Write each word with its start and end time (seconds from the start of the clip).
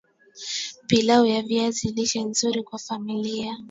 Pilau 0.87 1.25
ya 1.25 1.41
viazi 1.41 1.91
lishe 1.91 2.23
nzuri 2.23 2.63
kwa 2.63 2.79
familia 2.79 3.57